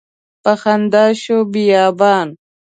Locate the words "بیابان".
1.53-2.27